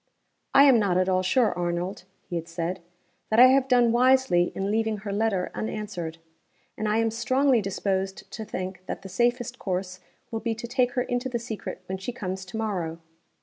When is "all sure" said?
1.07-1.53